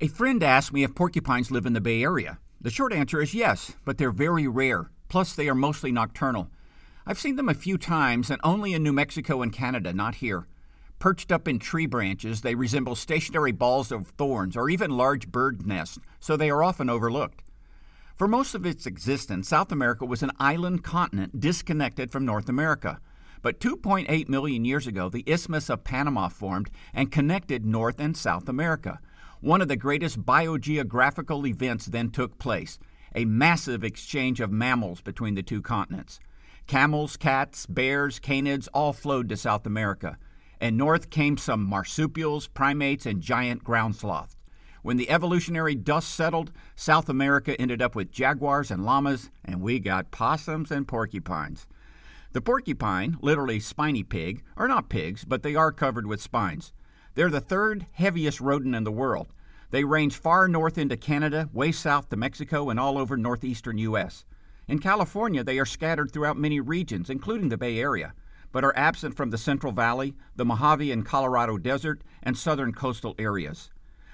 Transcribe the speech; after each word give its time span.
A 0.00 0.08
friend 0.08 0.42
asked 0.42 0.72
me 0.72 0.82
if 0.82 0.96
porcupines 0.96 1.52
live 1.52 1.66
in 1.66 1.72
the 1.72 1.80
Bay 1.80 2.02
Area. 2.02 2.38
The 2.60 2.70
short 2.70 2.92
answer 2.92 3.22
is 3.22 3.32
yes, 3.32 3.76
but 3.84 3.96
they're 3.96 4.10
very 4.10 4.48
rare. 4.48 4.90
Plus, 5.08 5.34
they 5.34 5.48
are 5.48 5.54
mostly 5.54 5.92
nocturnal. 5.92 6.50
I've 7.06 7.18
seen 7.18 7.36
them 7.36 7.48
a 7.48 7.54
few 7.54 7.78
times, 7.78 8.28
and 8.28 8.40
only 8.42 8.74
in 8.74 8.82
New 8.82 8.92
Mexico 8.92 9.40
and 9.40 9.52
Canada, 9.52 9.92
not 9.92 10.16
here. 10.16 10.48
Perched 10.98 11.30
up 11.30 11.46
in 11.46 11.60
tree 11.60 11.86
branches, 11.86 12.40
they 12.40 12.56
resemble 12.56 12.96
stationary 12.96 13.52
balls 13.52 13.92
of 13.92 14.08
thorns 14.08 14.56
or 14.56 14.68
even 14.68 14.90
large 14.90 15.28
bird 15.28 15.64
nests, 15.64 16.00
so 16.18 16.36
they 16.36 16.50
are 16.50 16.64
often 16.64 16.90
overlooked. 16.90 17.44
For 18.16 18.26
most 18.26 18.56
of 18.56 18.66
its 18.66 18.86
existence, 18.86 19.48
South 19.48 19.70
America 19.70 20.04
was 20.04 20.24
an 20.24 20.32
island 20.40 20.82
continent 20.82 21.38
disconnected 21.38 22.10
from 22.10 22.24
North 22.24 22.48
America. 22.48 22.98
But 23.42 23.60
2.8 23.60 24.28
million 24.28 24.64
years 24.64 24.88
ago, 24.88 25.08
the 25.08 25.24
Isthmus 25.26 25.70
of 25.70 25.84
Panama 25.84 26.28
formed 26.28 26.70
and 26.92 27.12
connected 27.12 27.64
North 27.64 28.00
and 28.00 28.16
South 28.16 28.48
America. 28.48 28.98
One 29.44 29.60
of 29.60 29.68
the 29.68 29.76
greatest 29.76 30.24
biogeographical 30.24 31.46
events 31.46 31.84
then 31.84 32.08
took 32.08 32.38
place 32.38 32.78
a 33.14 33.26
massive 33.26 33.84
exchange 33.84 34.40
of 34.40 34.50
mammals 34.50 35.02
between 35.02 35.34
the 35.34 35.42
two 35.42 35.60
continents. 35.60 36.18
Camels, 36.66 37.18
cats, 37.18 37.66
bears, 37.66 38.18
canids 38.18 38.68
all 38.72 38.94
flowed 38.94 39.28
to 39.28 39.36
South 39.36 39.66
America, 39.66 40.16
and 40.62 40.78
north 40.78 41.10
came 41.10 41.36
some 41.36 41.62
marsupials, 41.62 42.48
primates, 42.48 43.04
and 43.04 43.20
giant 43.20 43.62
ground 43.62 43.96
sloths. 43.96 44.34
When 44.80 44.96
the 44.96 45.10
evolutionary 45.10 45.74
dust 45.74 46.08
settled, 46.08 46.50
South 46.74 47.10
America 47.10 47.54
ended 47.60 47.82
up 47.82 47.94
with 47.94 48.10
jaguars 48.10 48.70
and 48.70 48.82
llamas, 48.82 49.30
and 49.44 49.60
we 49.60 49.78
got 49.78 50.10
possums 50.10 50.70
and 50.70 50.88
porcupines. 50.88 51.66
The 52.32 52.40
porcupine, 52.40 53.18
literally 53.20 53.60
spiny 53.60 54.04
pig, 54.04 54.42
are 54.56 54.68
not 54.68 54.88
pigs, 54.88 55.26
but 55.26 55.42
they 55.42 55.54
are 55.54 55.70
covered 55.70 56.06
with 56.06 56.22
spines. 56.22 56.72
They're 57.14 57.30
the 57.30 57.40
third 57.40 57.86
heaviest 57.92 58.40
rodent 58.40 58.74
in 58.74 58.84
the 58.84 58.90
world. 58.90 59.32
They 59.70 59.84
range 59.84 60.16
far 60.16 60.48
north 60.48 60.78
into 60.78 60.96
Canada, 60.96 61.48
way 61.52 61.72
south 61.72 62.08
to 62.08 62.16
Mexico, 62.16 62.70
and 62.70 62.78
all 62.78 62.98
over 62.98 63.16
northeastern 63.16 63.78
U.S. 63.78 64.24
In 64.66 64.78
California, 64.78 65.44
they 65.44 65.58
are 65.58 65.66
scattered 65.66 66.10
throughout 66.10 66.36
many 66.36 66.60
regions, 66.60 67.10
including 67.10 67.48
the 67.48 67.58
Bay 67.58 67.78
Area, 67.78 68.14
but 68.50 68.64
are 68.64 68.76
absent 68.76 69.16
from 69.16 69.30
the 69.30 69.38
Central 69.38 69.72
Valley, 69.72 70.14
the 70.36 70.44
Mojave 70.44 70.90
and 70.90 71.04
Colorado 71.04 71.58
Desert, 71.58 72.02
and 72.22 72.36
southern 72.36 72.72
coastal 72.72 73.14
areas. 73.18 73.70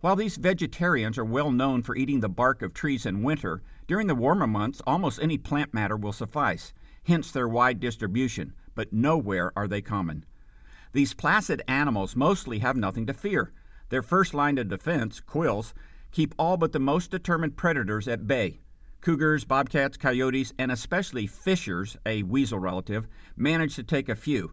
While 0.00 0.16
these 0.16 0.36
vegetarians 0.36 1.16
are 1.16 1.24
well 1.24 1.50
known 1.50 1.82
for 1.82 1.96
eating 1.96 2.20
the 2.20 2.28
bark 2.28 2.60
of 2.60 2.74
trees 2.74 3.06
in 3.06 3.22
winter, 3.22 3.62
during 3.86 4.08
the 4.08 4.14
warmer 4.14 4.46
months, 4.46 4.82
almost 4.86 5.20
any 5.22 5.38
plant 5.38 5.72
matter 5.72 5.96
will 5.96 6.12
suffice, 6.12 6.74
hence 7.04 7.30
their 7.30 7.48
wide 7.48 7.78
distribution, 7.78 8.52
but 8.74 8.92
nowhere 8.92 9.52
are 9.54 9.68
they 9.68 9.80
common. 9.80 10.24
These 10.92 11.14
placid 11.14 11.62
animals 11.66 12.14
mostly 12.14 12.58
have 12.58 12.76
nothing 12.76 13.06
to 13.06 13.14
fear. 13.14 13.52
Their 13.88 14.02
first 14.02 14.34
line 14.34 14.58
of 14.58 14.68
defense, 14.68 15.20
quills, 15.20 15.72
keep 16.10 16.34
all 16.38 16.56
but 16.56 16.72
the 16.72 16.78
most 16.78 17.10
determined 17.10 17.56
predators 17.56 18.06
at 18.08 18.26
bay. 18.26 18.60
Cougars, 19.00 19.44
bobcats, 19.44 19.96
coyotes, 19.96 20.52
and 20.58 20.70
especially 20.70 21.26
fishers, 21.26 21.96
a 22.06 22.22
weasel 22.22 22.58
relative, 22.58 23.08
manage 23.36 23.74
to 23.76 23.82
take 23.82 24.08
a 24.08 24.14
few. 24.14 24.52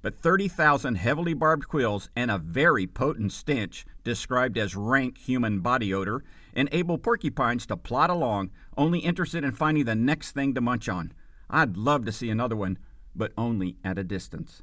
But 0.00 0.16
30,000 0.16 0.94
heavily 0.94 1.34
barbed 1.34 1.68
quills 1.68 2.08
and 2.16 2.30
a 2.30 2.38
very 2.38 2.86
potent 2.86 3.32
stench, 3.32 3.84
described 4.02 4.56
as 4.56 4.74
rank 4.74 5.18
human 5.18 5.60
body 5.60 5.92
odor, 5.92 6.24
enable 6.54 6.96
porcupines 6.96 7.66
to 7.66 7.76
plod 7.76 8.08
along, 8.08 8.50
only 8.76 9.00
interested 9.00 9.44
in 9.44 9.52
finding 9.52 9.84
the 9.84 9.94
next 9.94 10.32
thing 10.32 10.54
to 10.54 10.60
munch 10.60 10.88
on. 10.88 11.12
I'd 11.50 11.76
love 11.76 12.06
to 12.06 12.12
see 12.12 12.30
another 12.30 12.56
one, 12.56 12.78
but 13.14 13.32
only 13.36 13.76
at 13.84 13.98
a 13.98 14.04
distance. 14.04 14.62